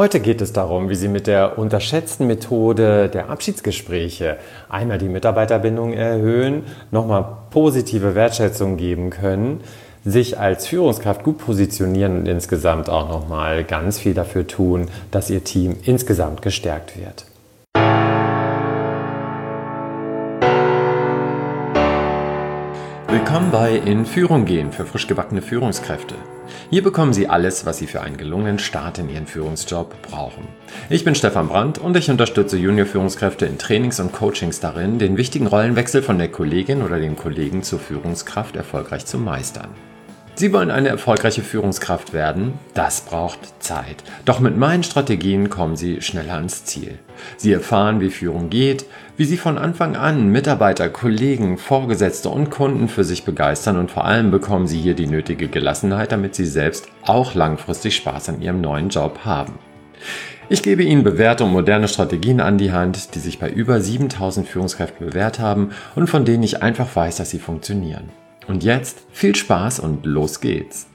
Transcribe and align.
Heute 0.00 0.20
geht 0.20 0.40
es 0.40 0.54
darum, 0.54 0.88
wie 0.88 0.94
Sie 0.94 1.08
mit 1.08 1.26
der 1.26 1.58
unterschätzten 1.58 2.26
Methode 2.26 3.10
der 3.10 3.28
Abschiedsgespräche 3.28 4.38
einmal 4.70 4.96
die 4.96 5.10
Mitarbeiterbindung 5.10 5.92
erhöhen, 5.92 6.62
nochmal 6.90 7.26
positive 7.50 8.14
Wertschätzung 8.14 8.78
geben 8.78 9.10
können, 9.10 9.60
sich 10.02 10.38
als 10.38 10.66
Führungskraft 10.66 11.22
gut 11.22 11.36
positionieren 11.36 12.20
und 12.20 12.28
insgesamt 12.28 12.88
auch 12.88 13.10
nochmal 13.10 13.62
ganz 13.62 13.98
viel 13.98 14.14
dafür 14.14 14.46
tun, 14.46 14.88
dass 15.10 15.28
Ihr 15.28 15.44
Team 15.44 15.76
insgesamt 15.84 16.40
gestärkt 16.40 16.94
wird. 16.98 17.26
Willkommen 23.06 23.50
bei 23.50 23.76
In 23.76 24.06
Führung 24.06 24.46
gehen 24.46 24.72
für 24.72 24.86
frisch 24.86 25.06
gebackene 25.06 25.42
Führungskräfte. 25.42 26.14
Hier 26.70 26.82
bekommen 26.82 27.12
Sie 27.12 27.28
alles, 27.28 27.66
was 27.66 27.78
Sie 27.78 27.86
für 27.86 28.00
einen 28.00 28.16
gelungenen 28.16 28.58
Start 28.58 28.98
in 28.98 29.08
Ihren 29.08 29.26
Führungsjob 29.26 30.02
brauchen. 30.02 30.48
Ich 30.88 31.04
bin 31.04 31.14
Stefan 31.14 31.48
Brandt 31.48 31.78
und 31.78 31.96
ich 31.96 32.10
unterstütze 32.10 32.56
Junior-Führungskräfte 32.56 33.46
in 33.46 33.58
Trainings 33.58 34.00
und 34.00 34.12
Coachings 34.12 34.60
darin, 34.60 34.98
den 34.98 35.16
wichtigen 35.16 35.46
Rollenwechsel 35.46 36.02
von 36.02 36.18
der 36.18 36.30
Kollegin 36.30 36.82
oder 36.82 36.98
dem 36.98 37.16
Kollegen 37.16 37.62
zur 37.62 37.78
Führungskraft 37.78 38.56
erfolgreich 38.56 39.06
zu 39.06 39.18
meistern. 39.18 39.70
Sie 40.34 40.52
wollen 40.52 40.70
eine 40.70 40.88
erfolgreiche 40.88 41.42
Führungskraft 41.42 42.12
werden? 42.12 42.54
Das 42.72 43.02
braucht 43.02 43.38
Zeit. 43.62 43.96
Doch 44.24 44.40
mit 44.40 44.56
meinen 44.56 44.82
Strategien 44.82 45.50
kommen 45.50 45.76
Sie 45.76 46.00
schneller 46.00 46.34
ans 46.34 46.64
Ziel. 46.64 46.98
Sie 47.36 47.52
erfahren, 47.52 48.00
wie 48.00 48.10
Führung 48.10 48.48
geht, 48.48 48.86
wie 49.18 49.24
Sie 49.24 49.36
von 49.36 49.58
Anfang 49.58 49.96
an 49.96 50.28
Mitarbeiter, 50.28 50.88
Kollegen, 50.88 51.58
Vorgesetzte 51.58 52.30
und 52.30 52.48
Kunden 52.48 52.88
für 52.88 53.04
sich 53.04 53.24
begeistern 53.24 53.76
und 53.76 53.90
vor 53.90 54.06
allem 54.06 54.30
bekommen 54.30 54.66
Sie 54.66 54.80
hier 54.80 54.94
die 54.94 55.08
nötige 55.08 55.48
Gelassenheit, 55.48 56.12
damit 56.12 56.34
Sie 56.34 56.46
selbst 56.46 56.88
auch 57.04 57.34
langfristig 57.34 57.96
Spaß 57.96 58.30
an 58.30 58.40
Ihrem 58.40 58.62
neuen 58.62 58.88
Job 58.88 59.20
haben. 59.24 59.58
Ich 60.48 60.62
gebe 60.62 60.82
Ihnen 60.82 61.04
bewährte 61.04 61.44
und 61.44 61.52
moderne 61.52 61.86
Strategien 61.86 62.40
an 62.40 62.56
die 62.56 62.72
Hand, 62.72 63.14
die 63.14 63.20
sich 63.20 63.38
bei 63.38 63.50
über 63.50 63.80
7000 63.80 64.48
Führungskräften 64.48 65.06
bewährt 65.06 65.38
haben 65.38 65.70
und 65.94 66.08
von 66.08 66.24
denen 66.24 66.42
ich 66.42 66.62
einfach 66.62 66.96
weiß, 66.96 67.16
dass 67.16 67.30
sie 67.30 67.38
funktionieren. 67.38 68.08
Und 68.46 68.64
jetzt 68.64 68.98
viel 69.12 69.34
Spaß 69.36 69.80
und 69.80 70.06
los 70.06 70.40
geht's. 70.40 70.86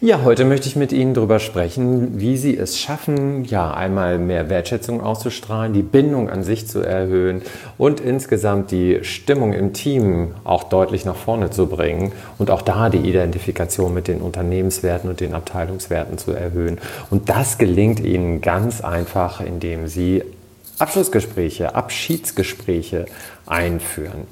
Ja, 0.00 0.22
heute 0.22 0.44
möchte 0.44 0.68
ich 0.68 0.76
mit 0.76 0.92
Ihnen 0.92 1.12
darüber 1.12 1.40
sprechen, 1.40 2.20
wie 2.20 2.36
Sie 2.36 2.56
es 2.56 2.78
schaffen, 2.78 3.44
ja, 3.44 3.74
einmal 3.74 4.20
mehr 4.20 4.48
Wertschätzung 4.48 5.00
auszustrahlen, 5.00 5.72
die 5.72 5.82
Bindung 5.82 6.30
an 6.30 6.44
sich 6.44 6.68
zu 6.68 6.78
erhöhen 6.78 7.42
und 7.78 7.98
insgesamt 7.98 8.70
die 8.70 9.00
Stimmung 9.02 9.52
im 9.54 9.72
Team 9.72 10.36
auch 10.44 10.62
deutlich 10.62 11.04
nach 11.04 11.16
vorne 11.16 11.50
zu 11.50 11.66
bringen 11.66 12.12
und 12.38 12.48
auch 12.52 12.62
da 12.62 12.90
die 12.90 13.08
Identifikation 13.08 13.92
mit 13.92 14.06
den 14.06 14.20
Unternehmenswerten 14.20 15.10
und 15.10 15.18
den 15.18 15.34
Abteilungswerten 15.34 16.16
zu 16.16 16.30
erhöhen. 16.30 16.78
Und 17.10 17.28
das 17.28 17.58
gelingt 17.58 17.98
Ihnen 17.98 18.40
ganz 18.40 18.80
einfach, 18.82 19.40
indem 19.40 19.88
Sie 19.88 20.22
Abschlussgespräche, 20.78 21.74
Abschiedsgespräche 21.74 23.06
einführen. 23.46 24.26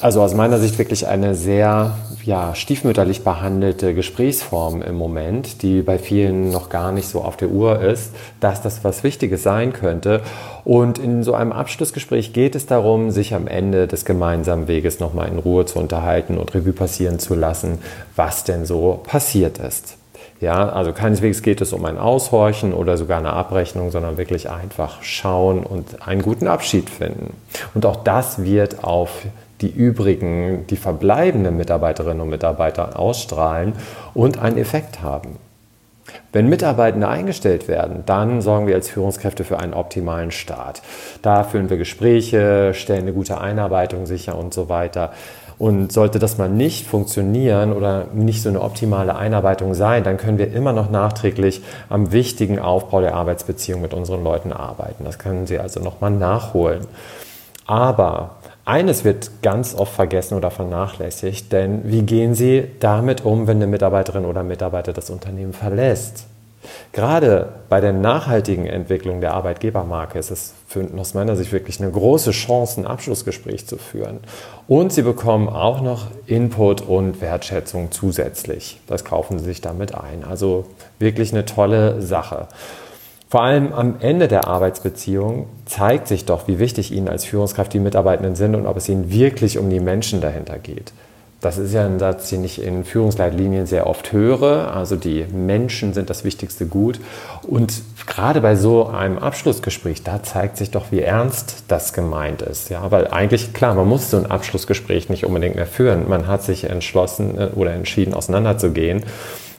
Also 0.00 0.20
aus 0.22 0.34
meiner 0.34 0.58
Sicht 0.58 0.76
wirklich 0.78 1.06
eine 1.06 1.34
sehr 1.34 1.96
ja, 2.24 2.54
stiefmütterlich 2.54 3.22
behandelte 3.22 3.94
Gesprächsform 3.94 4.82
im 4.82 4.96
Moment, 4.96 5.62
die 5.62 5.82
bei 5.82 5.98
vielen 5.98 6.50
noch 6.50 6.68
gar 6.68 6.90
nicht 6.90 7.08
so 7.08 7.22
auf 7.22 7.36
der 7.36 7.50
Uhr 7.50 7.80
ist, 7.80 8.12
dass 8.40 8.60
das 8.60 8.82
was 8.82 9.04
Wichtiges 9.04 9.42
sein 9.42 9.72
könnte. 9.72 10.22
Und 10.64 10.98
in 10.98 11.22
so 11.22 11.34
einem 11.34 11.52
Abschlussgespräch 11.52 12.32
geht 12.32 12.56
es 12.56 12.66
darum, 12.66 13.12
sich 13.12 13.34
am 13.34 13.46
Ende 13.46 13.86
des 13.86 14.04
gemeinsamen 14.04 14.66
Weges 14.68 15.00
nochmal 15.00 15.28
in 15.28 15.38
Ruhe 15.38 15.64
zu 15.64 15.78
unterhalten 15.78 16.38
und 16.38 16.54
Revue 16.54 16.72
passieren 16.72 17.18
zu 17.18 17.34
lassen, 17.34 17.78
was 18.16 18.44
denn 18.44 18.66
so 18.66 19.00
passiert 19.06 19.58
ist. 19.58 19.96
Ja, 20.44 20.68
also 20.68 20.92
keineswegs 20.92 21.40
geht 21.40 21.62
es 21.62 21.72
um 21.72 21.86
ein 21.86 21.96
Aushorchen 21.96 22.74
oder 22.74 22.98
sogar 22.98 23.16
eine 23.16 23.32
Abrechnung, 23.32 23.90
sondern 23.90 24.18
wirklich 24.18 24.50
einfach 24.50 25.02
schauen 25.02 25.62
und 25.62 26.06
einen 26.06 26.20
guten 26.20 26.48
Abschied 26.48 26.90
finden. 26.90 27.32
Und 27.72 27.86
auch 27.86 28.04
das 28.04 28.44
wird 28.44 28.84
auf 28.84 29.22
die 29.62 29.70
übrigen, 29.70 30.66
die 30.68 30.76
verbleibenden 30.76 31.56
Mitarbeiterinnen 31.56 32.20
und 32.20 32.28
Mitarbeiter 32.28 32.98
ausstrahlen 32.98 33.72
und 34.12 34.38
einen 34.38 34.58
Effekt 34.58 35.00
haben. 35.00 35.38
Wenn 36.30 36.50
Mitarbeitende 36.50 37.08
eingestellt 37.08 37.66
werden, 37.66 38.02
dann 38.04 38.42
sorgen 38.42 38.66
wir 38.66 38.74
als 38.74 38.90
Führungskräfte 38.90 39.44
für 39.44 39.60
einen 39.60 39.72
optimalen 39.72 40.30
Start. 40.30 40.82
Da 41.22 41.44
führen 41.44 41.70
wir 41.70 41.78
Gespräche, 41.78 42.74
stellen 42.74 43.02
eine 43.02 43.14
gute 43.14 43.40
Einarbeitung 43.40 44.04
sicher 44.04 44.36
und 44.36 44.52
so 44.52 44.68
weiter. 44.68 45.14
Und 45.58 45.92
sollte 45.92 46.18
das 46.18 46.36
mal 46.36 46.48
nicht 46.48 46.86
funktionieren 46.86 47.72
oder 47.72 48.06
nicht 48.12 48.42
so 48.42 48.48
eine 48.48 48.60
optimale 48.60 49.16
Einarbeitung 49.16 49.74
sein, 49.74 50.02
dann 50.02 50.16
können 50.16 50.38
wir 50.38 50.52
immer 50.52 50.72
noch 50.72 50.90
nachträglich 50.90 51.62
am 51.88 52.12
wichtigen 52.12 52.58
Aufbau 52.58 53.00
der 53.00 53.14
Arbeitsbeziehung 53.14 53.80
mit 53.80 53.94
unseren 53.94 54.24
Leuten 54.24 54.52
arbeiten. 54.52 55.04
Das 55.04 55.18
können 55.18 55.46
Sie 55.46 55.58
also 55.58 55.80
nochmal 55.80 56.10
nachholen. 56.10 56.86
Aber 57.66 58.36
eines 58.64 59.04
wird 59.04 59.42
ganz 59.42 59.74
oft 59.74 59.92
vergessen 59.92 60.36
oder 60.36 60.50
vernachlässigt, 60.50 61.52
denn 61.52 61.82
wie 61.84 62.02
gehen 62.02 62.34
Sie 62.34 62.70
damit 62.80 63.24
um, 63.24 63.46
wenn 63.46 63.58
eine 63.58 63.66
Mitarbeiterin 63.66 64.24
oder 64.24 64.42
Mitarbeiter 64.42 64.92
das 64.92 65.10
Unternehmen 65.10 65.52
verlässt? 65.52 66.26
Gerade 66.94 67.48
bei 67.68 67.80
der 67.80 67.92
nachhaltigen 67.92 68.66
Entwicklung 68.66 69.20
der 69.20 69.34
Arbeitgebermarke 69.34 70.16
ist 70.16 70.30
es 70.30 70.54
für, 70.68 70.86
aus 70.96 71.12
meiner 71.12 71.34
Sicht 71.34 71.50
wirklich 71.50 71.80
eine 71.80 71.90
große 71.90 72.30
Chance, 72.30 72.80
ein 72.80 72.86
Abschlussgespräch 72.86 73.66
zu 73.66 73.78
führen. 73.78 74.20
Und 74.68 74.92
Sie 74.92 75.02
bekommen 75.02 75.48
auch 75.48 75.80
noch 75.80 76.06
Input 76.26 76.82
und 76.82 77.20
Wertschätzung 77.20 77.90
zusätzlich. 77.90 78.80
Das 78.86 79.04
kaufen 79.04 79.40
Sie 79.40 79.44
sich 79.44 79.60
damit 79.60 79.92
ein. 79.92 80.22
Also 80.22 80.66
wirklich 81.00 81.32
eine 81.32 81.44
tolle 81.44 82.00
Sache. 82.00 82.46
Vor 83.28 83.42
allem 83.42 83.72
am 83.72 83.96
Ende 83.98 84.28
der 84.28 84.46
Arbeitsbeziehung 84.46 85.48
zeigt 85.66 86.06
sich 86.06 86.26
doch, 86.26 86.46
wie 86.46 86.60
wichtig 86.60 86.92
Ihnen 86.92 87.08
als 87.08 87.24
Führungskraft 87.24 87.72
die 87.72 87.80
Mitarbeitenden 87.80 88.36
sind 88.36 88.54
und 88.54 88.68
ob 88.68 88.76
es 88.76 88.88
Ihnen 88.88 89.10
wirklich 89.10 89.58
um 89.58 89.68
die 89.68 89.80
Menschen 89.80 90.20
dahinter 90.20 90.60
geht. 90.60 90.92
Das 91.44 91.58
ist 91.58 91.74
ja 91.74 91.84
ein 91.84 91.98
Satz, 91.98 92.30
den 92.30 92.42
ich 92.42 92.62
in 92.62 92.84
Führungsleitlinien 92.84 93.66
sehr 93.66 93.86
oft 93.86 94.12
höre. 94.12 94.74
Also 94.74 94.96
die 94.96 95.26
Menschen 95.30 95.92
sind 95.92 96.08
das 96.08 96.24
wichtigste 96.24 96.64
Gut. 96.64 96.98
Und 97.42 97.82
gerade 98.06 98.40
bei 98.40 98.56
so 98.56 98.86
einem 98.86 99.18
Abschlussgespräch, 99.18 100.02
da 100.02 100.22
zeigt 100.22 100.56
sich 100.56 100.70
doch, 100.70 100.86
wie 100.90 101.00
ernst 101.00 101.64
das 101.68 101.92
gemeint 101.92 102.40
ist. 102.40 102.70
Ja, 102.70 102.90
weil 102.90 103.08
eigentlich, 103.08 103.52
klar, 103.52 103.74
man 103.74 103.86
muss 103.86 104.10
so 104.10 104.16
ein 104.16 104.24
Abschlussgespräch 104.24 105.10
nicht 105.10 105.26
unbedingt 105.26 105.56
mehr 105.56 105.66
führen. 105.66 106.08
Man 106.08 106.28
hat 106.28 106.42
sich 106.42 106.64
entschlossen 106.64 107.38
äh, 107.38 107.48
oder 107.54 107.74
entschieden, 107.74 108.14
auseinanderzugehen. 108.14 109.02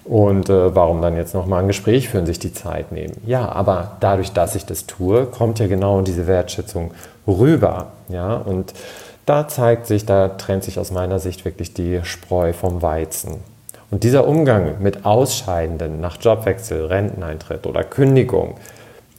Und 0.06 0.50
äh, 0.50 0.76
warum 0.76 1.04
dann 1.04 1.16
jetzt 1.16 1.36
nochmal 1.36 1.62
ein 1.62 1.68
Gespräch 1.68 2.10
führen, 2.10 2.26
sich 2.26 2.40
die 2.40 2.54
Zeit 2.54 2.92
nehmen? 2.92 3.14
Ja, 3.28 3.48
aber 3.52 3.98
dadurch, 4.00 4.32
dass 4.32 4.56
ich 4.56 4.66
das 4.66 4.88
tue, 4.88 5.28
kommt 5.28 5.60
ja 5.60 5.68
genau 5.68 6.02
diese 6.02 6.26
Wertschätzung 6.26 6.96
rüber. 7.28 7.92
Ja, 8.10 8.38
und 8.38 8.74
da 9.26 9.48
zeigt 9.48 9.88
sich, 9.88 10.06
da 10.06 10.30
trennt 10.30 10.64
sich 10.64 10.80
aus 10.80 10.92
meiner 10.92 11.20
Sicht 11.20 11.46
wirklich 11.46 11.74
die 11.74 12.02
Spreu 12.04 12.54
vom 12.54 12.82
Weizen. 12.82 13.38
Und 13.92 14.04
dieser 14.04 14.28
Umgang 14.28 14.82
mit 14.82 15.06
Ausscheidenden 15.06 16.02
nach 16.02 16.18
Jobwechsel, 16.20 16.86
Renteneintritt 16.86 17.66
oder 17.66 17.84
Kündigung, 17.84 18.56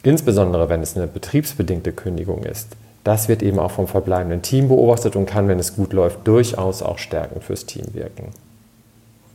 insbesondere 0.03 0.69
wenn 0.69 0.83
es 0.83 0.97
eine 0.97 1.07
betriebsbedingte 1.07 1.93
Kündigung 1.93 2.43
ist, 2.43 2.69
das 3.05 3.29
wird 3.29 3.43
eben 3.43 3.61
auch 3.61 3.71
vom 3.71 3.87
verbleibenden 3.87 4.43
Team 4.43 4.69
beobachtet 4.69 5.15
und 5.15 5.27
kann, 5.27 5.47
wenn 5.47 5.61
es 5.61 5.77
gut 5.77 5.93
läuft, 5.93 6.27
durchaus 6.27 6.83
auch 6.83 6.99
stärkend 6.99 7.45
fürs 7.45 7.65
Team 7.65 7.87
wirken. 7.95 8.33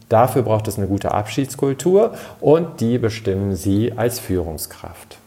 Dafür 0.10 0.42
braucht 0.42 0.68
es 0.68 0.78
eine 0.78 0.88
gute 0.88 1.14
Abschiedskultur 1.14 2.14
und 2.42 2.82
die 2.82 2.98
bestimmen 2.98 3.56
Sie 3.56 3.94
als 3.96 4.20
Führungskraft. 4.20 5.18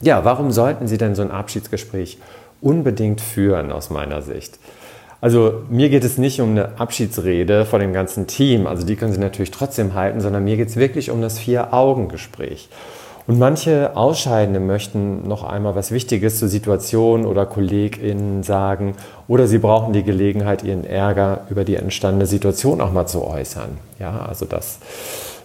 Ja, 0.00 0.24
warum 0.24 0.52
sollten 0.52 0.86
Sie 0.86 0.98
denn 0.98 1.16
so 1.16 1.22
ein 1.22 1.32
Abschiedsgespräch 1.32 2.18
unbedingt 2.62 3.20
führen 3.20 3.70
aus 3.72 3.90
meiner 3.90 4.22
Sicht. 4.22 4.58
Also 5.20 5.62
mir 5.68 5.88
geht 5.88 6.02
es 6.02 6.18
nicht 6.18 6.40
um 6.40 6.50
eine 6.50 6.80
Abschiedsrede 6.80 7.64
vor 7.64 7.78
dem 7.78 7.92
ganzen 7.92 8.26
Team, 8.26 8.66
also 8.66 8.84
die 8.84 8.96
können 8.96 9.12
Sie 9.12 9.20
natürlich 9.20 9.52
trotzdem 9.52 9.94
halten, 9.94 10.20
sondern 10.20 10.42
mir 10.42 10.56
geht 10.56 10.68
es 10.68 10.76
wirklich 10.76 11.10
um 11.10 11.22
das 11.22 11.38
Vier-Augen-Gespräch. 11.38 12.68
Und 13.28 13.38
manche 13.38 13.96
Ausscheidende 13.96 14.58
möchten 14.58 15.28
noch 15.28 15.44
einmal 15.44 15.76
was 15.76 15.92
Wichtiges 15.92 16.40
zur 16.40 16.48
Situation 16.48 17.24
oder 17.24 17.46
KollegInnen 17.46 18.42
sagen 18.42 18.94
oder 19.28 19.46
sie 19.46 19.58
brauchen 19.58 19.92
die 19.92 20.02
Gelegenheit, 20.02 20.64
ihren 20.64 20.84
Ärger 20.84 21.46
über 21.48 21.64
die 21.64 21.76
entstandene 21.76 22.26
Situation 22.26 22.80
auch 22.80 22.92
mal 22.92 23.06
zu 23.06 23.24
äußern. 23.24 23.78
Ja, 24.00 24.26
also 24.26 24.44
dass 24.44 24.80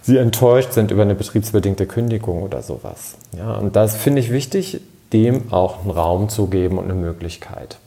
sie 0.01 0.17
enttäuscht 0.17 0.73
sind 0.73 0.89
über 0.89 1.03
eine 1.03 1.13
betriebsbedingte 1.13 1.85
Kündigung 1.85 2.41
oder 2.41 2.63
sowas. 2.63 3.15
Ja, 3.37 3.53
und 3.53 3.75
das 3.75 3.95
finde 3.95 4.21
ich 4.21 4.31
wichtig, 4.31 4.81
dem 5.13 5.51
auch 5.51 5.81
einen 5.81 5.91
Raum 5.91 6.29
zu 6.29 6.47
geben 6.47 6.77
und 6.77 6.85
eine 6.85 6.95
Möglichkeit. 6.95 7.77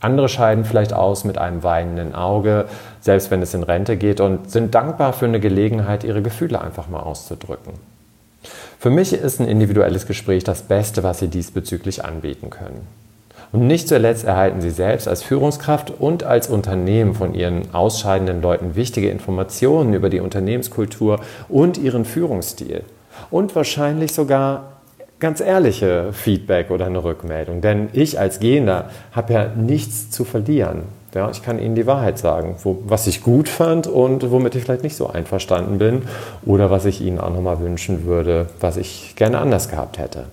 Andere 0.00 0.28
scheiden 0.28 0.64
vielleicht 0.64 0.92
aus 0.92 1.24
mit 1.24 1.38
einem 1.38 1.62
weinenden 1.62 2.14
Auge, 2.14 2.66
selbst 3.00 3.30
wenn 3.30 3.40
es 3.42 3.54
in 3.54 3.62
Rente 3.62 3.96
geht, 3.96 4.20
und 4.20 4.50
sind 4.50 4.74
dankbar 4.74 5.12
für 5.12 5.24
eine 5.24 5.40
Gelegenheit, 5.40 6.04
ihre 6.04 6.22
Gefühle 6.22 6.60
einfach 6.60 6.88
mal 6.88 7.00
auszudrücken. 7.00 7.72
Für 8.78 8.90
mich 8.90 9.12
ist 9.12 9.40
ein 9.40 9.48
individuelles 9.48 10.06
Gespräch 10.06 10.44
das 10.44 10.62
Beste, 10.62 11.02
was 11.02 11.18
Sie 11.18 11.28
diesbezüglich 11.28 12.04
anbieten 12.04 12.50
können. 12.50 12.86
Und 13.52 13.66
nicht 13.66 13.88
zuletzt 13.88 14.24
erhalten 14.24 14.60
Sie 14.60 14.70
selbst 14.70 15.08
als 15.08 15.22
Führungskraft 15.22 15.90
und 15.90 16.24
als 16.24 16.48
Unternehmen 16.48 17.14
von 17.14 17.34
Ihren 17.34 17.74
ausscheidenden 17.74 18.42
Leuten 18.42 18.76
wichtige 18.76 19.08
Informationen 19.08 19.94
über 19.94 20.10
die 20.10 20.20
Unternehmenskultur 20.20 21.20
und 21.48 21.78
Ihren 21.78 22.04
Führungsstil. 22.04 22.82
Und 23.30 23.56
wahrscheinlich 23.56 24.12
sogar 24.12 24.75
ganz 25.18 25.40
ehrliche 25.40 26.12
Feedback 26.12 26.70
oder 26.70 26.86
eine 26.86 27.02
Rückmeldung. 27.02 27.60
Denn 27.60 27.88
ich 27.92 28.18
als 28.18 28.40
Gehender 28.40 28.90
habe 29.12 29.32
ja 29.32 29.46
nichts 29.54 30.10
zu 30.10 30.24
verlieren. 30.24 30.82
Ja, 31.14 31.30
ich 31.30 31.42
kann 31.42 31.58
Ihnen 31.58 31.74
die 31.74 31.86
Wahrheit 31.86 32.18
sagen, 32.18 32.56
wo, 32.62 32.82
was 32.86 33.06
ich 33.06 33.22
gut 33.22 33.48
fand 33.48 33.86
und 33.86 34.30
womit 34.30 34.54
ich 34.54 34.64
vielleicht 34.64 34.82
nicht 34.82 34.96
so 34.96 35.06
einverstanden 35.06 35.78
bin 35.78 36.02
oder 36.44 36.70
was 36.70 36.84
ich 36.84 37.00
Ihnen 37.00 37.18
auch 37.18 37.32
nochmal 37.32 37.60
wünschen 37.60 38.04
würde, 38.04 38.50
was 38.60 38.76
ich 38.76 39.14
gerne 39.16 39.38
anders 39.38 39.70
gehabt 39.70 39.98
hätte. 39.98 40.24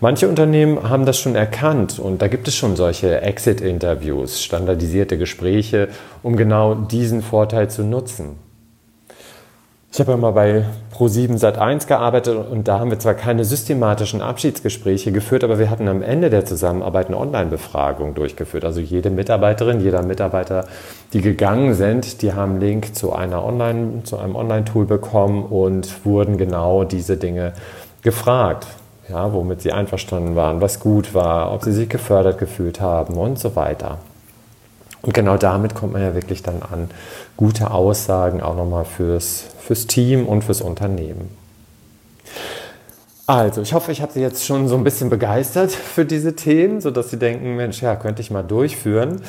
Manche 0.00 0.28
Unternehmen 0.28 0.88
haben 0.88 1.06
das 1.06 1.18
schon 1.18 1.36
erkannt 1.36 2.00
und 2.00 2.20
da 2.20 2.26
gibt 2.26 2.48
es 2.48 2.56
schon 2.56 2.74
solche 2.74 3.20
Exit-Interviews, 3.20 4.42
standardisierte 4.42 5.16
Gespräche, 5.16 5.88
um 6.24 6.36
genau 6.36 6.74
diesen 6.74 7.22
Vorteil 7.22 7.70
zu 7.70 7.84
nutzen. 7.84 8.49
Ich 9.92 9.98
habe 9.98 10.12
ja 10.12 10.16
mal 10.16 10.30
bei 10.30 10.64
Pro7 10.96 11.40
Sat1 11.40 11.88
gearbeitet 11.88 12.36
und 12.48 12.68
da 12.68 12.78
haben 12.78 12.92
wir 12.92 13.00
zwar 13.00 13.14
keine 13.14 13.44
systematischen 13.44 14.22
Abschiedsgespräche 14.22 15.10
geführt, 15.10 15.42
aber 15.42 15.58
wir 15.58 15.68
hatten 15.68 15.88
am 15.88 16.00
Ende 16.00 16.30
der 16.30 16.44
Zusammenarbeit 16.44 17.08
eine 17.08 17.16
Online-Befragung 17.16 18.14
durchgeführt. 18.14 18.64
Also 18.64 18.78
jede 18.78 19.10
Mitarbeiterin, 19.10 19.80
jeder 19.80 20.02
Mitarbeiter, 20.02 20.66
die 21.12 21.20
gegangen 21.22 21.74
sind, 21.74 22.22
die 22.22 22.32
haben 22.34 22.52
einen 22.52 22.60
Link 22.60 22.94
zu, 22.94 23.12
einer 23.12 23.44
Online, 23.44 24.04
zu 24.04 24.16
einem 24.16 24.36
Online-Tool 24.36 24.86
bekommen 24.86 25.44
und 25.44 26.06
wurden 26.06 26.38
genau 26.38 26.84
diese 26.84 27.16
Dinge 27.16 27.52
gefragt. 28.02 28.68
Ja, 29.08 29.32
womit 29.32 29.60
sie 29.60 29.72
einverstanden 29.72 30.36
waren, 30.36 30.60
was 30.60 30.78
gut 30.78 31.14
war, 31.14 31.52
ob 31.52 31.64
sie 31.64 31.72
sich 31.72 31.88
gefördert 31.88 32.38
gefühlt 32.38 32.80
haben 32.80 33.14
und 33.14 33.40
so 33.40 33.56
weiter. 33.56 33.98
Und 35.02 35.14
genau 35.14 35.36
damit 35.36 35.74
kommt 35.74 35.94
man 35.94 36.02
ja 36.02 36.14
wirklich 36.14 36.42
dann 36.42 36.62
an 36.62 36.90
gute 37.36 37.70
Aussagen 37.70 38.42
auch 38.42 38.56
nochmal 38.56 38.84
fürs, 38.84 39.44
fürs 39.60 39.86
Team 39.86 40.26
und 40.26 40.44
fürs 40.44 40.60
Unternehmen. 40.60 41.34
Also, 43.26 43.62
ich 43.62 43.72
hoffe, 43.72 43.92
ich 43.92 44.02
habe 44.02 44.12
Sie 44.12 44.20
jetzt 44.20 44.44
schon 44.44 44.66
so 44.66 44.74
ein 44.74 44.82
bisschen 44.82 45.08
begeistert 45.08 45.70
für 45.70 46.04
diese 46.04 46.34
Themen, 46.34 46.80
sodass 46.80 47.10
Sie 47.10 47.16
denken, 47.16 47.54
Mensch, 47.54 47.80
ja, 47.80 47.94
könnte 47.94 48.20
ich 48.22 48.30
mal 48.30 48.42
durchführen. 48.42 49.22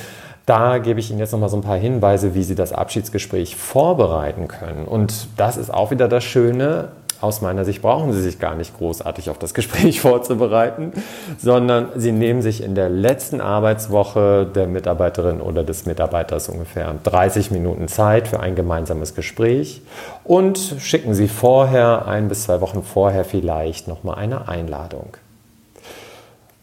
Da 0.48 0.80
gebe 0.80 1.00
ich 1.00 1.12
Ihnen 1.12 1.20
jetzt 1.20 1.34
nochmal 1.34 1.50
so 1.50 1.58
ein 1.58 1.62
paar 1.62 1.78
Hinweise, 1.78 2.34
wie 2.34 2.44
Sie 2.44 2.56
das 2.56 2.74
Abschiedsgespräch 2.74 3.56
vorbereiten 3.56 4.48
können. 4.48 4.86
Und 4.86 5.28
das 5.38 5.56
ist 5.56 5.72
auch 5.72 5.92
wieder 5.92 6.08
das 6.08 6.24
Schöne 6.24 6.90
aus 7.22 7.42
meiner 7.42 7.66
Sicht 7.66 7.82
brauchen 7.82 8.12
Sie 8.14 8.22
sich 8.22 8.40
gar 8.40 8.56
nicht 8.56 8.78
großartig 8.78 9.30
auf 9.30 9.38
das 9.38 9.54
Gespräch 9.54 10.02
vorzubereiten, 10.02 10.92
sondern 11.38 11.90
Sie 11.96 12.12
nehmen 12.12 12.42
sich 12.42 12.64
in 12.64 12.76
der 12.76 12.90
letzten 12.90 13.42
Arbeitswoche 13.42 14.46
der 14.46 14.68
Mitarbeiterin 14.68 15.42
oder 15.42 15.64
des 15.64 15.86
Mitarbeiters 15.86 16.50
ungefähr 16.50 16.94
30 17.04 17.52
Minuten 17.52 17.88
Zeit 17.88 18.28
für 18.28 18.40
ein 18.40 18.56
gemeinsames 18.56 19.16
Gespräch 19.16 19.82
und 20.24 20.58
schicken 20.80 21.14
Sie 21.14 21.28
vorher, 21.28 22.08
ein 22.08 22.28
bis 22.28 22.44
zwei 22.44 22.62
Wochen 22.62 22.84
vorher 22.84 23.26
vielleicht 23.26 23.88
nochmal 23.88 24.16
eine 24.16 24.48
Einladung. 24.48 25.18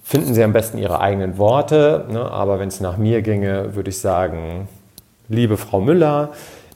Finden 0.03 0.35
Sie 0.35 0.43
am 0.43 0.53
besten 0.53 0.79
Ihre 0.79 1.01
eigenen 1.01 1.39
Worte, 1.39 2.07
ne, 2.11 2.31
aber 2.31 2.59
wenn 2.59 2.69
es 2.69 2.81
nach 2.81 2.97
mir 2.97 3.23
ginge, 3.23 3.75
würde 3.75 3.91
ich 3.91 3.99
sagen, 3.99 4.69
liebe 5.29 5.57
Frau 5.57 5.81
Müller, 5.81 6.31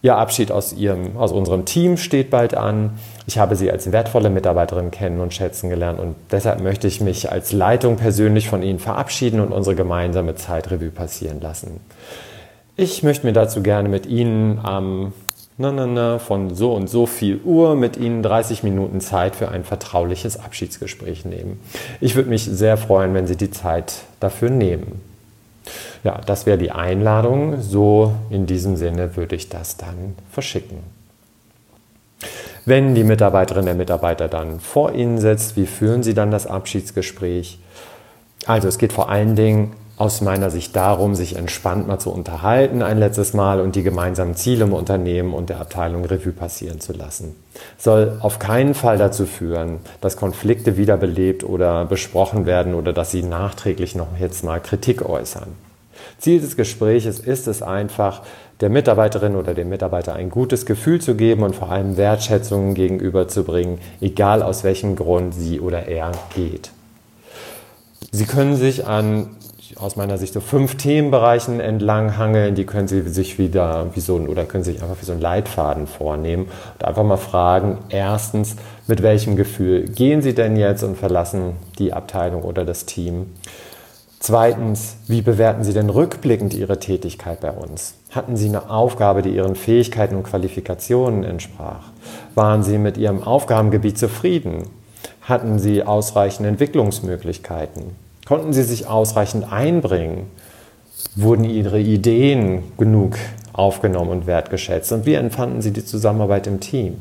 Ihr 0.05 0.17
Abschied 0.17 0.50
aus, 0.50 0.73
ihrem, 0.73 1.17
aus 1.17 1.31
unserem 1.31 1.64
Team 1.64 1.96
steht 1.96 2.29
bald 2.29 2.56
an. 2.56 2.99
Ich 3.26 3.38
habe 3.38 3.54
Sie 3.54 3.70
als 3.70 3.92
wertvolle 3.92 4.30
Mitarbeiterin 4.30 4.90
kennen 4.90 5.20
und 5.20 5.32
schätzen 5.32 5.70
gelernt 5.70 6.00
und 6.00 6.16
deshalb 6.30 6.60
möchte 6.60 6.88
ich 6.88 7.00
mich 7.00 7.30
als 7.30 7.52
Leitung 7.52 7.96
persönlich 7.96 8.48
von 8.48 8.62
Ihnen 8.62 8.80
verabschieden 8.80 9.40
und 9.40 9.52
unsere 9.52 9.76
gemeinsame 9.76 10.34
Zeitrevue 10.34 10.90
passieren 10.90 11.40
lassen. 11.40 11.80
Ich 12.76 13.02
möchte 13.02 13.26
mir 13.26 13.32
dazu 13.32 13.62
gerne 13.62 13.88
mit 13.88 14.06
Ihnen 14.06 14.58
am 14.62 15.12
na, 15.58 15.70
na, 15.70 15.86
na, 15.86 16.19
von 16.19 16.54
so 16.54 16.74
und 16.74 16.88
so 16.88 17.06
viel 17.06 17.38
Uhr 17.44 17.76
mit 17.76 17.96
Ihnen 17.96 18.22
30 18.22 18.62
Minuten 18.62 19.00
Zeit 19.00 19.36
für 19.36 19.50
ein 19.50 19.64
vertrauliches 19.64 20.40
Abschiedsgespräch 20.40 21.24
nehmen. 21.24 21.60
Ich 22.00 22.16
würde 22.16 22.30
mich 22.30 22.44
sehr 22.44 22.76
freuen, 22.76 23.12
wenn 23.14 23.26
Sie 23.26 23.36
die 23.36 23.50
Zeit 23.50 23.92
dafür 24.19 24.48
nehmen. 24.48 25.02
Ja, 26.04 26.20
das 26.24 26.46
wäre 26.46 26.58
die 26.58 26.72
Einladung. 26.72 27.60
So 27.60 28.14
in 28.30 28.46
diesem 28.46 28.76
Sinne 28.76 29.14
würde 29.14 29.36
ich 29.36 29.50
das 29.50 29.76
dann 29.76 30.16
verschicken. 30.30 30.78
Wenn 32.64 32.94
die 32.94 33.03
Mitarbeiterin 33.03 33.64
der 33.64 33.75
Mitarbeiter 33.75 34.29
dann 34.29 34.61
vor 34.61 34.93
Ihnen 34.93 35.19
sitzt, 35.19 35.56
wie 35.56 35.67
führen 35.67 36.05
Sie 36.05 36.14
dann 36.14 36.31
das 36.31 36.47
Abschiedsgespräch? 36.47 37.59
Also 38.47 38.69
es 38.69 38.79
geht 38.79 38.93
vor 38.93 39.09
allen 39.09 39.35
Dingen 39.35 39.73
aus 39.97 40.20
meiner 40.20 40.50
Sicht 40.50 40.75
darum, 40.75 41.14
sich 41.14 41.37
entspannt 41.37 41.87
mal 41.87 41.99
zu 41.99 42.11
unterhalten 42.11 42.82
ein 42.82 42.99
letztes 42.99 43.35
Mal 43.35 43.61
und 43.61 43.76
die 43.76 43.82
gemeinsamen 43.82 44.35
Ziele 44.37 44.64
im 44.64 44.73
Unternehmen 44.73 45.35
und 45.35 45.50
der 45.50 45.61
Abteilung 45.61 46.05
Revue 46.05 46.32
passieren 46.32 46.81
zu 46.81 46.93
lassen. 46.93 47.37
Soll 47.79 48.17
auf 48.20 48.38
keinen 48.38 48.75
Fall 48.75 48.97
dazu 48.97 49.26
führen, 49.26 49.81
dass 50.00 50.17
Konflikte 50.17 50.76
wiederbelebt 50.76 51.44
oder 51.44 51.85
besprochen 51.85 52.47
werden 52.47 52.75
oder 52.75 52.93
dass 52.93 53.11
Sie 53.11 53.23
nachträglich 53.23 53.94
noch 53.94 54.19
jetzt 54.19 54.44
mal 54.44 54.61
Kritik 54.61 55.08
äußern. 55.08 55.49
Ziel 56.19 56.40
des 56.40 56.56
Gespräches 56.56 57.19
ist 57.19 57.49
es 57.49 57.62
einfach, 57.62 58.22
der 58.60 58.70
Mitarbeiterin 58.70 59.34
oder 59.34 59.54
dem 59.54 59.69
Mitarbeiter 59.69 60.14
ein 60.14 60.31
gutes 60.31 60.66
Gefühl 60.66 61.00
zu 61.00 61.16
geben 61.16 61.43
und 61.43 61.56
vor 61.56 61.70
allem 61.70 61.96
Wertschätzung 61.96 62.75
gegenüberzubringen, 62.75 63.78
egal 64.00 64.43
aus 64.43 64.62
welchem 64.62 64.94
Grund 64.94 65.34
sie 65.34 65.60
oder 65.60 65.88
er 65.88 66.12
geht. 66.34 66.70
Sie 68.12 68.25
können 68.25 68.56
sich 68.56 68.87
an 68.87 69.31
aus 69.76 69.96
meiner 69.96 70.19
Sicht 70.19 70.34
so 70.34 70.40
fünf 70.40 70.76
Themenbereichen 70.76 71.60
entlang 71.60 72.19
hangeln, 72.19 72.55
die 72.55 72.64
können 72.64 72.88
Sie 72.88 73.02
sich 73.02 73.38
wieder 73.38 73.87
wie 73.94 74.00
so 74.00 74.16
oder 74.16 74.44
können 74.44 74.64
Sie 74.64 74.72
sich 74.72 74.82
einfach 74.82 75.00
wie 75.00 75.05
so 75.05 75.12
einen 75.12 75.20
Leitfaden 75.20 75.87
vornehmen 75.87 76.46
und 76.75 76.84
einfach 76.84 77.05
mal 77.05 77.16
fragen, 77.16 77.78
erstens, 77.88 78.56
mit 78.87 79.02
welchem 79.02 79.37
Gefühl 79.37 79.84
gehen 79.84 80.22
Sie 80.22 80.34
denn 80.34 80.56
jetzt 80.56 80.82
und 80.82 80.96
verlassen 80.96 81.56
die 81.78 81.93
Abteilung 81.93 82.43
oder 82.43 82.64
das 82.64 82.87
Team? 82.87 83.26
Zweitens, 84.22 84.98
wie 85.08 85.20
bewerten 85.20 85.64
Sie 85.64 85.72
denn 85.72 85.90
rückblickend 85.90 86.54
Ihre 86.54 86.78
Tätigkeit 86.78 87.40
bei 87.40 87.50
uns? 87.50 87.94
Hatten 88.12 88.36
Sie 88.36 88.46
eine 88.46 88.70
Aufgabe, 88.70 89.20
die 89.20 89.34
Ihren 89.34 89.56
Fähigkeiten 89.56 90.14
und 90.14 90.22
Qualifikationen 90.22 91.24
entsprach? 91.24 91.90
Waren 92.36 92.62
Sie 92.62 92.78
mit 92.78 92.96
Ihrem 92.98 93.24
Aufgabengebiet 93.24 93.98
zufrieden? 93.98 94.69
Hatten 95.22 95.58
Sie 95.58 95.82
ausreichend 95.82 96.46
Entwicklungsmöglichkeiten? 96.46 97.96
Konnten 98.24 98.52
Sie 98.52 98.62
sich 98.62 98.86
ausreichend 98.86 99.52
einbringen? 99.52 100.30
Wurden 101.16 101.42
Ihre 101.42 101.80
Ideen 101.80 102.62
genug 102.78 103.16
aufgenommen 103.52 104.10
und 104.10 104.26
wertgeschätzt? 104.28 104.92
Und 104.92 105.04
wie 105.04 105.14
empfanden 105.14 105.62
Sie 105.62 105.72
die 105.72 105.84
Zusammenarbeit 105.84 106.46
im 106.46 106.60
Team? 106.60 107.00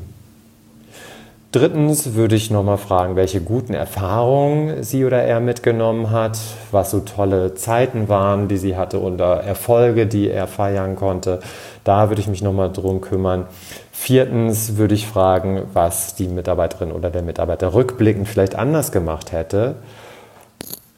Drittens 1.52 2.14
würde 2.14 2.34
ich 2.34 2.50
nochmal 2.50 2.78
fragen, 2.78 3.14
welche 3.14 3.42
guten 3.42 3.74
Erfahrungen 3.74 4.82
sie 4.82 5.04
oder 5.04 5.22
er 5.22 5.38
mitgenommen 5.38 6.10
hat, 6.10 6.38
was 6.70 6.90
so 6.90 7.00
tolle 7.00 7.54
Zeiten 7.54 8.08
waren, 8.08 8.48
die 8.48 8.56
sie 8.56 8.74
hatte 8.74 9.02
oder 9.02 9.42
Erfolge, 9.42 10.06
die 10.06 10.30
er 10.30 10.46
feiern 10.46 10.96
konnte. 10.96 11.40
Da 11.84 12.08
würde 12.08 12.22
ich 12.22 12.26
mich 12.26 12.40
nochmal 12.40 12.72
drum 12.72 13.02
kümmern. 13.02 13.44
Viertens 13.92 14.78
würde 14.78 14.94
ich 14.94 15.06
fragen, 15.06 15.64
was 15.74 16.14
die 16.14 16.26
Mitarbeiterin 16.26 16.90
oder 16.90 17.10
der 17.10 17.20
Mitarbeiter 17.20 17.74
rückblickend 17.74 18.28
vielleicht 18.28 18.54
anders 18.54 18.90
gemacht 18.90 19.30
hätte. 19.32 19.74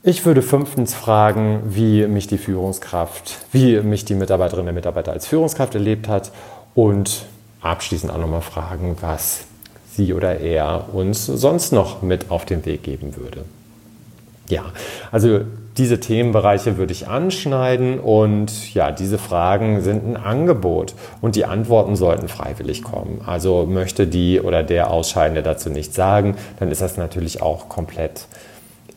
Ich 0.05 0.25
würde 0.25 0.41
fünftens 0.41 0.95
fragen, 0.95 1.63
wie 1.65 2.07
mich 2.07 2.29
die 2.29 2.39
Führungskraft, 2.39 3.39
wie 3.51 3.81
mich 3.81 4.05
die 4.05 4.15
Mitarbeiterin 4.15 4.67
der 4.67 4.75
Mitarbeiter 4.75 5.11
als 5.11 5.27
Führungskraft 5.27 5.75
erlebt 5.75 6.07
hat 6.07 6.31
und 6.77 7.25
abschließend 7.61 8.13
auch 8.13 8.19
nochmal 8.19 8.41
fragen, 8.41 8.97
was 9.01 9.47
sie 9.97 10.15
oder 10.15 10.41
er 10.41 10.87
uns 10.93 11.27
sonst 11.27 11.73
noch 11.73 12.03
mit 12.03 12.31
auf 12.31 12.45
den 12.45 12.65
Weg 12.67 12.83
geben 12.83 13.17
würde. 13.17 13.45
Ja, 14.49 14.65
also 15.11 15.41
diese 15.77 15.99
Themenbereiche 15.99 16.77
würde 16.77 16.93
ich 16.93 17.09
anschneiden 17.09 17.99
und 17.99 18.75
ja, 18.75 18.93
diese 18.93 19.19
Fragen 19.19 19.81
sind 19.81 20.07
ein 20.07 20.17
Angebot 20.17 20.95
und 21.21 21.35
die 21.35 21.47
Antworten 21.47 21.97
sollten 21.97 22.29
freiwillig 22.29 22.83
kommen. 22.83 23.23
Also 23.27 23.67
möchte 23.67 24.07
die 24.07 24.41
oder 24.41 24.63
der 24.63 24.91
Ausscheidende 24.91 25.43
dazu 25.43 25.71
nichts 25.71 25.97
sagen, 25.97 26.37
dann 26.61 26.71
ist 26.71 26.81
das 26.81 26.97
natürlich 26.97 27.43
auch 27.43 27.69
komplett 27.69 28.27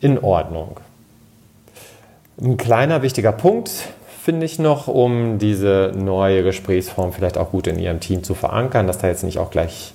in 0.00 0.18
Ordnung. 0.18 0.78
Ein 2.40 2.56
kleiner 2.56 3.02
wichtiger 3.02 3.32
Punkt 3.32 3.70
finde 4.22 4.46
ich 4.46 4.58
noch, 4.58 4.86
um 4.86 5.38
diese 5.38 5.92
neue 5.96 6.44
Gesprächsform 6.44 7.12
vielleicht 7.12 7.38
auch 7.38 7.50
gut 7.50 7.66
in 7.66 7.78
Ihrem 7.78 7.98
Team 7.98 8.22
zu 8.22 8.34
verankern, 8.34 8.86
dass 8.86 8.98
da 8.98 9.08
jetzt 9.08 9.24
nicht 9.24 9.38
auch 9.38 9.50
gleich 9.50 9.94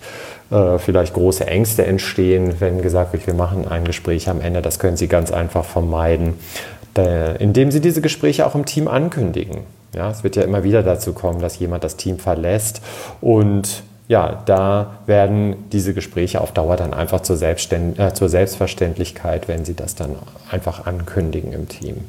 äh, 0.51 0.77
vielleicht 0.77 1.13
große 1.13 1.45
Ängste 1.45 1.85
entstehen, 1.85 2.55
wenn 2.59 2.81
gesagt 2.81 3.13
wird, 3.13 3.27
wir 3.27 3.33
machen 3.33 3.67
ein 3.67 3.85
Gespräch 3.85 4.29
am 4.29 4.41
Ende. 4.41 4.61
Das 4.61 4.79
können 4.79 4.97
Sie 4.97 5.07
ganz 5.07 5.31
einfach 5.31 5.65
vermeiden, 5.65 6.35
indem 7.39 7.71
Sie 7.71 7.81
diese 7.81 8.01
Gespräche 8.01 8.45
auch 8.45 8.53
im 8.53 8.65
Team 8.65 8.87
ankündigen. 8.87 9.61
Ja, 9.95 10.11
es 10.11 10.23
wird 10.23 10.35
ja 10.35 10.43
immer 10.43 10.63
wieder 10.63 10.83
dazu 10.83 11.13
kommen, 11.13 11.39
dass 11.39 11.57
jemand 11.57 11.83
das 11.83 11.97
Team 11.97 12.19
verlässt 12.19 12.81
und 13.19 13.83
ja, 14.07 14.43
da 14.45 14.97
werden 15.05 15.69
diese 15.71 15.93
Gespräche 15.93 16.41
auf 16.41 16.51
Dauer 16.51 16.75
dann 16.75 16.93
einfach 16.93 17.21
zur, 17.21 17.37
Selbstständ 17.37 17.97
äh, 17.97 18.13
zur 18.13 18.27
Selbstverständlichkeit, 18.27 19.47
wenn 19.47 19.63
Sie 19.63 19.75
das 19.75 19.95
dann 19.95 20.15
einfach 20.51 20.85
ankündigen 20.85 21.53
im 21.53 21.69
Team. 21.69 22.03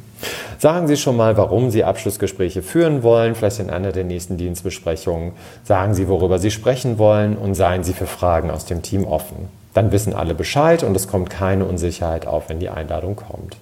Sagen 0.59 0.89
Sie 0.89 0.97
schon 0.97 1.17
mal, 1.17 1.37
warum 1.37 1.71
Sie 1.71 1.85
Abschlussgespräche 1.85 2.63
führen 2.63 3.03
wollen, 3.03 3.35
vielleicht 3.35 3.61
in 3.61 3.71
einer 3.71 3.93
der 3.93 4.05
nächsten 4.05 4.37
Dienstbesprechungen. 4.37 5.33
Sagen 5.63 5.95
Sie, 5.95 6.09
worüber 6.09 6.39
Sie 6.39 6.51
sprechen 6.51 6.99
wollen 6.99 7.37
und 7.37 7.55
seien 7.55 7.85
Sie 7.85 7.93
für 7.93 8.07
Fragen 8.07 8.51
aus 8.51 8.65
dem 8.65 8.83
Team 8.83 9.05
offen. 9.05 9.49
Dann 9.73 9.93
wissen 9.93 10.15
alle 10.15 10.35
Bescheid 10.35 10.83
und 10.83 10.97
es 10.97 11.09
kommt 11.09 11.31
keine 11.31 11.65
Unsicherheit 11.65 12.27
auf, 12.27 12.49
wenn 12.49 12.59
die 12.59 12.71
Einladung 12.71 13.17
kommt. 13.17 13.57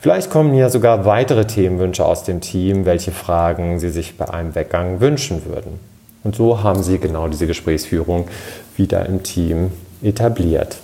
Vielleicht 0.00 0.30
kommen 0.30 0.54
ja 0.54 0.70
sogar 0.70 1.04
weitere 1.04 1.46
Themenwünsche 1.46 2.04
aus 2.04 2.24
dem 2.24 2.40
Team, 2.40 2.86
welche 2.86 3.12
Fragen 3.12 3.78
Sie 3.78 3.90
sich 3.90 4.16
bei 4.16 4.28
einem 4.30 4.54
Weggang 4.54 5.00
wünschen 5.00 5.44
würden. 5.44 5.80
Und 6.28 6.36
so 6.36 6.62
haben 6.62 6.82
Sie 6.82 6.98
genau 6.98 7.26
diese 7.28 7.46
Gesprächsführung 7.46 8.28
wieder 8.76 9.06
im 9.06 9.22
Team 9.22 9.70
etabliert. 10.02 10.76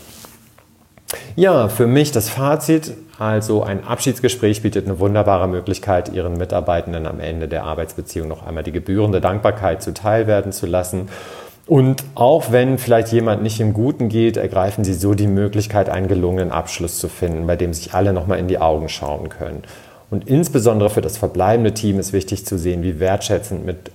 Ja, 1.36 1.68
für 1.68 1.86
mich 1.86 2.12
das 2.12 2.30
Fazit. 2.30 2.94
Also 3.18 3.62
ein 3.62 3.86
Abschiedsgespräch 3.86 4.62
bietet 4.62 4.86
eine 4.86 4.98
wunderbare 5.00 5.46
Möglichkeit, 5.46 6.10
Ihren 6.14 6.38
Mitarbeitenden 6.38 7.06
am 7.06 7.20
Ende 7.20 7.46
der 7.46 7.64
Arbeitsbeziehung 7.64 8.26
noch 8.26 8.46
einmal 8.46 8.64
die 8.64 8.72
gebührende 8.72 9.20
Dankbarkeit 9.20 9.82
zuteilwerden 9.82 10.50
zu 10.50 10.64
lassen. 10.64 11.10
Und 11.66 12.04
auch 12.14 12.50
wenn 12.50 12.78
vielleicht 12.78 13.12
jemand 13.12 13.42
nicht 13.42 13.60
im 13.60 13.74
Guten 13.74 14.08
geht, 14.08 14.38
ergreifen 14.38 14.82
Sie 14.82 14.94
so 14.94 15.12
die 15.12 15.26
Möglichkeit, 15.26 15.90
einen 15.90 16.08
gelungenen 16.08 16.52
Abschluss 16.52 16.98
zu 16.98 17.08
finden, 17.08 17.46
bei 17.46 17.56
dem 17.56 17.74
sich 17.74 17.92
alle 17.92 18.14
nochmal 18.14 18.38
in 18.38 18.48
die 18.48 18.60
Augen 18.60 18.88
schauen 18.88 19.28
können. 19.28 19.62
Und 20.08 20.26
insbesondere 20.26 20.88
für 20.88 21.02
das 21.02 21.18
verbleibende 21.18 21.74
Team 21.74 21.98
ist 21.98 22.14
wichtig 22.14 22.46
zu 22.46 22.56
sehen, 22.56 22.82
wie 22.82 22.98
wertschätzend 22.98 23.66
mit 23.66 23.90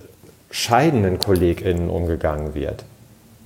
scheidenden 0.50 1.18
KollegInnen 1.18 1.88
umgegangen 1.88 2.54
wird. 2.54 2.84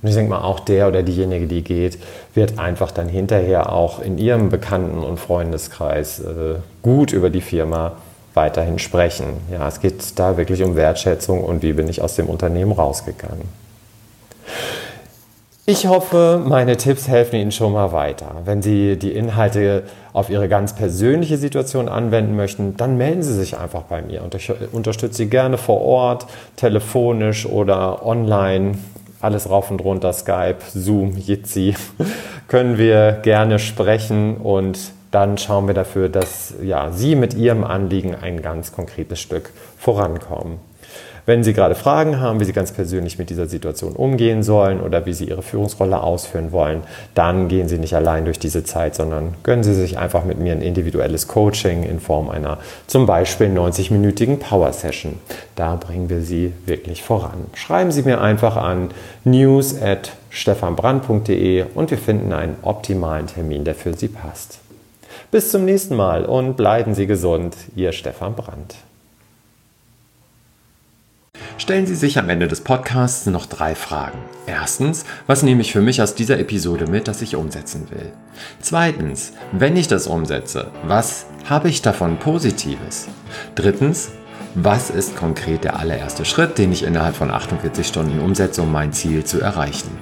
Und 0.01 0.09
ich 0.09 0.15
denke 0.15 0.31
mal, 0.31 0.41
auch 0.41 0.59
der 0.59 0.87
oder 0.87 1.01
diejenige, 1.03 1.47
die 1.47 1.63
geht, 1.63 1.97
wird 2.33 2.59
einfach 2.59 2.91
dann 2.91 3.09
hinterher 3.09 3.71
auch 3.71 3.99
in 3.99 4.17
ihrem 4.17 4.49
Bekannten- 4.49 5.03
und 5.03 5.19
Freundeskreis 5.19 6.19
äh, 6.19 6.55
gut 6.81 7.11
über 7.11 7.29
die 7.29 7.41
Firma 7.41 7.93
weiterhin 8.35 8.79
sprechen. 8.79 9.25
Ja, 9.51 9.67
es 9.67 9.79
geht 9.79 10.19
da 10.19 10.37
wirklich 10.37 10.61
um 10.61 10.75
Wertschätzung 10.75 11.43
und 11.43 11.63
wie 11.63 11.73
bin 11.73 11.87
ich 11.87 12.01
aus 12.01 12.15
dem 12.15 12.27
Unternehmen 12.27 12.71
rausgegangen. 12.71 13.47
Ich 15.67 15.87
hoffe, 15.87 16.43
meine 16.45 16.77
Tipps 16.77 17.07
helfen 17.07 17.37
Ihnen 17.37 17.51
schon 17.51 17.73
mal 17.73 17.91
weiter. 17.91 18.35
Wenn 18.45 18.61
Sie 18.61 18.97
die 18.97 19.13
Inhalte 19.13 19.81
auf 20.13 20.29
Ihre 20.29 20.47
ganz 20.47 20.75
persönliche 20.75 21.37
Situation 21.37 21.89
anwenden 21.89 22.35
möchten, 22.35 22.77
dann 22.77 22.97
melden 22.97 23.23
Sie 23.23 23.33
sich 23.33 23.57
einfach 23.57 23.81
bei 23.81 24.03
mir 24.03 24.21
und 24.21 24.35
ich 24.35 24.53
unterstütze 24.71 25.17
Sie 25.17 25.27
gerne 25.27 25.57
vor 25.57 25.81
Ort, 25.81 26.27
telefonisch 26.55 27.47
oder 27.47 28.05
online 28.05 28.77
alles 29.21 29.49
rauf 29.49 29.71
und 29.71 29.83
runter, 29.83 30.13
Skype, 30.13 30.57
Zoom, 30.71 31.17
Jitsi, 31.17 31.73
können 32.47 32.77
wir 32.77 33.13
gerne 33.23 33.57
sprechen 33.57 34.37
und 34.37 34.77
dann 35.09 35.39
schauen 35.39 35.65
wir 35.65 35.73
dafür, 35.73 36.09
dass 36.09 36.53
ja, 36.61 36.91
Sie 36.91 37.15
mit 37.15 37.33
Ihrem 37.33 37.63
Anliegen 37.63 38.13
ein 38.13 38.43
ganz 38.43 38.71
konkretes 38.71 39.19
Stück 39.19 39.49
vorankommen. 39.79 40.59
Wenn 41.27 41.43
Sie 41.43 41.53
gerade 41.53 41.73
Fragen 41.73 42.19
haben, 42.19 42.39
wie 42.39 42.43
Sie 42.43 42.53
ganz 42.53 42.71
persönlich 42.71 43.17
mit 43.17 43.31
dieser 43.31 43.47
Situation 43.47 43.93
umgehen 43.93 44.43
sollen 44.43 44.79
oder 44.79 45.07
wie 45.07 45.13
Sie 45.13 45.25
Ihre 45.25 45.41
Führungsrolle 45.41 46.01
ausführen 46.01 46.51
wollen, 46.51 46.83
dann 47.15 47.47
gehen 47.47 47.67
Sie 47.67 47.79
nicht 47.79 47.95
allein 47.95 48.25
durch 48.25 48.37
diese 48.37 48.63
Zeit, 48.63 48.93
sondern 48.93 49.33
gönnen 49.41 49.63
Sie 49.63 49.73
sich 49.73 49.97
einfach 49.97 50.23
mit 50.23 50.39
mir 50.39 50.51
ein 50.51 50.61
individuelles 50.61 51.27
Coaching 51.27 51.81
in 51.81 51.99
Form 51.99 52.29
einer 52.29 52.59
zum 52.85 53.07
Beispiel 53.07 53.47
90-minütigen 53.47 54.37
Power 54.37 54.71
Session. 54.71 55.19
Da 55.55 55.75
bringen 55.75 56.09
wir 56.09 56.21
Sie 56.21 56.53
wirklich 56.67 57.01
voran. 57.01 57.45
Schreiben 57.55 57.91
Sie 57.91 58.03
mir 58.03 58.21
einfach 58.21 58.55
an 58.55 58.91
news 59.23 59.81
at 59.81 60.11
stefanbrand.de 60.29 61.65
und 61.73 61.89
wir 61.89 61.97
finden 61.97 62.33
einen 62.33 62.57
optimalen 62.61 63.25
Termin, 63.25 63.63
der 63.63 63.73
für 63.73 63.95
Sie 63.95 64.09
passt. 64.09 64.59
Bis 65.31 65.49
zum 65.49 65.65
nächsten 65.65 65.95
Mal 65.95 66.25
und 66.25 66.55
bleiben 66.55 66.93
Sie 66.93 67.07
gesund, 67.07 67.55
Ihr 67.75 67.93
Stefan 67.93 68.35
Brandt. 68.35 68.75
Stellen 71.57 71.87
Sie 71.87 71.95
sich 71.95 72.19
am 72.19 72.29
Ende 72.29 72.49
des 72.49 72.59
Podcasts 72.61 73.25
noch 73.27 73.45
drei 73.45 73.75
Fragen. 73.75 74.19
Erstens, 74.45 75.05
was 75.25 75.41
nehme 75.41 75.61
ich 75.61 75.71
für 75.71 75.79
mich 75.79 76.01
aus 76.01 76.13
dieser 76.13 76.37
Episode 76.37 76.85
mit, 76.85 77.07
das 77.07 77.21
ich 77.21 77.37
umsetzen 77.37 77.87
will? 77.91 78.11
Zweitens, 78.59 79.31
wenn 79.53 79.77
ich 79.77 79.87
das 79.87 80.07
umsetze, 80.07 80.71
was 80.83 81.27
habe 81.45 81.69
ich 81.69 81.81
davon 81.81 82.19
Positives? 82.19 83.07
Drittens, 83.55 84.11
was 84.53 84.89
ist 84.89 85.15
konkret 85.15 85.63
der 85.63 85.79
allererste 85.79 86.25
Schritt, 86.25 86.57
den 86.57 86.73
ich 86.73 86.83
innerhalb 86.83 87.15
von 87.15 87.31
48 87.31 87.87
Stunden 87.87 88.19
umsetze, 88.19 88.61
um 88.61 88.71
mein 88.71 88.91
Ziel 88.91 89.23
zu 89.23 89.39
erreichen? 89.39 89.97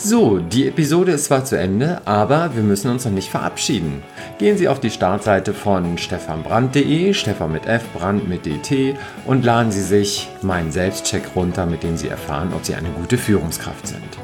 So, 0.00 0.38
die 0.38 0.68
Episode 0.68 1.10
ist 1.10 1.24
zwar 1.24 1.44
zu 1.44 1.58
Ende, 1.58 2.00
aber 2.04 2.54
wir 2.54 2.62
müssen 2.62 2.88
uns 2.88 3.04
noch 3.04 3.10
nicht 3.10 3.30
verabschieden. 3.30 4.04
Gehen 4.38 4.56
Sie 4.56 4.68
auf 4.68 4.78
die 4.78 4.90
Startseite 4.90 5.52
von 5.52 5.98
stefanbrand.de, 5.98 7.12
Stefan 7.14 7.50
mit 7.50 7.66
F, 7.66 7.82
Brand 7.92 8.28
mit 8.28 8.46
DT 8.46 8.96
und 9.26 9.44
laden 9.44 9.72
Sie 9.72 9.82
sich 9.82 10.28
meinen 10.40 10.70
Selbstcheck 10.70 11.34
runter, 11.34 11.66
mit 11.66 11.82
dem 11.82 11.96
Sie 11.96 12.06
erfahren, 12.06 12.52
ob 12.54 12.64
Sie 12.64 12.76
eine 12.76 12.90
gute 12.90 13.18
Führungskraft 13.18 13.88
sind. 13.88 14.18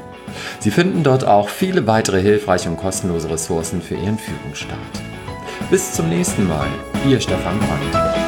Sie 0.59 0.71
finden 0.71 1.03
dort 1.03 1.27
auch 1.27 1.49
viele 1.49 1.85
weitere 1.87 2.21
hilfreiche 2.21 2.69
und 2.69 2.77
kostenlose 2.77 3.29
Ressourcen 3.29 3.81
für 3.81 3.95
Ihren 3.95 4.17
Führungsstart. 4.17 4.79
Bis 5.69 5.93
zum 5.93 6.07
nächsten 6.07 6.47
Mal, 6.47 6.67
Ihr 7.05 7.19
Stefan 7.19 7.59
Brandt. 7.59 8.24